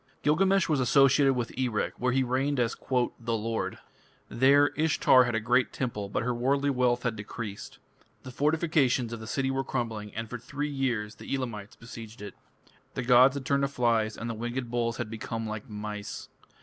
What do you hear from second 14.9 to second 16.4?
had become like mice.